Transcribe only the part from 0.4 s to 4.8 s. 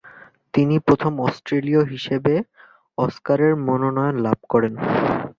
তিনি প্রথম অস্ট্রেলীয় হিসেবে অস্কারের মনোনয়ন লাভ করেন।